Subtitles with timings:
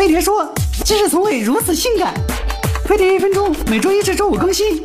[0.00, 0.50] 飞碟说，
[0.82, 2.14] 知识从未如此性感。
[2.86, 4.82] 飞碟一分钟，每周一至周五更新。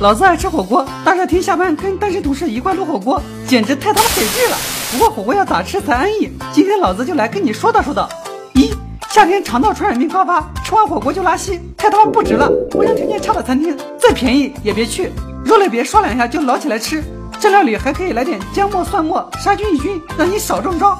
[0.00, 4.56] 老子爱吃火锅，大热天下班跟单身同事一块撸火锅，简直太他妈给劲了。
[4.90, 6.30] 不过火锅要咋吃才安逸？
[6.54, 8.08] 今天老子就来跟你说道说道。
[8.54, 8.72] 一，
[9.10, 12.48] 夏天肠道传染病高发，吃完火锅就拉稀，太他妈不值了。
[12.76, 15.12] 卫生条件差的餐厅，再便宜也别去，
[15.44, 17.04] 肉类别刷两下就捞起来吃。
[17.38, 20.98] 蘸料里还可以来点姜末、蒜末，杀菌抑菌，让你少中招。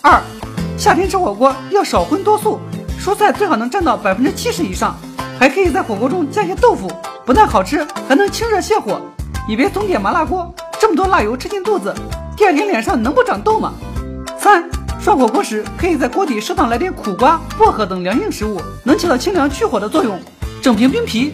[0.00, 0.18] 二，
[0.80, 2.58] 夏天吃火锅要少荤多素，
[2.98, 4.96] 蔬菜最好能占到百分之七十以上，
[5.38, 6.90] 还可以在火锅中加些豆腐。
[7.26, 8.98] 不但好吃，还能清热泻火。
[9.46, 11.94] 你别总点麻辣锅，这么多辣油吃进肚子，
[12.34, 13.74] 第二天脸上能不长痘吗？
[14.38, 20.18] 三，涮火锅时可以在锅底适当来点苦瓜、薄荷等凉性食物，能起到清凉去火的作用。
[20.62, 21.30] 整瓶冰啤，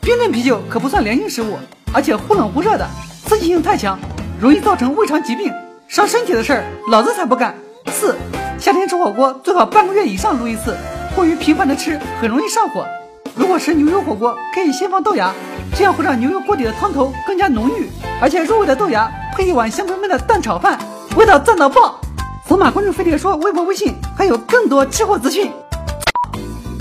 [0.00, 1.58] 冰镇啤酒可不算凉性食物，
[1.92, 2.88] 而且忽冷忽热的，
[3.26, 3.98] 刺激性太强，
[4.40, 5.52] 容易造成胃肠疾病，
[5.88, 7.54] 伤身体的事儿，老子才不干。
[7.88, 8.16] 四，
[8.58, 10.76] 夏天吃火锅最好半个月以上撸一次，
[11.14, 12.86] 过于频繁的吃很容易上火。
[13.34, 15.30] 如果吃牛油火锅，可以先放豆芽，
[15.76, 17.88] 这样会让牛油锅底的汤头更加浓郁，
[18.20, 20.78] 而且入味的豆芽配一碗香喷喷的蛋炒饭，
[21.16, 22.00] 味道赞到爆！
[22.48, 25.50] 扫码关注飞碟说微博、微信，还有更多吃货资讯。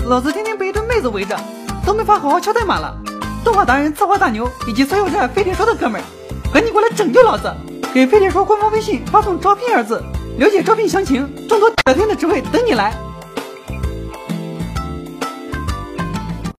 [0.06, 1.38] 老子天天被一堆妹子围着，
[1.86, 2.96] 都没法好好敲代码了。
[3.44, 6.04] 动画达人、策划大牛以及所有热爱飞碟说的哥们儿，
[6.54, 7.54] 赶紧过来拯救老子！
[7.94, 10.02] 给飞碟说官方微信发送“招聘”二字，
[10.38, 13.05] 了解招聘详情，众多聊天的职位等你来。